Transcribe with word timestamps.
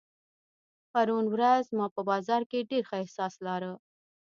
پرون 0.91 1.25
ورځ 1.33 1.65
ما 1.77 1.85
په 1.95 2.01
بازار 2.09 2.41
کې 2.51 2.67
ډېر 2.69 2.83
ښه 2.89 2.95
احساس 3.03 3.33
لارۀ. 3.45 3.73